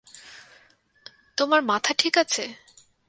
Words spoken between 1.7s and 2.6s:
মাথা ঠিক আছে?